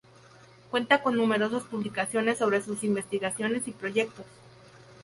[0.71, 4.25] Cuenta con numerosas publicaciones sobre sus investigaciones y proyectos.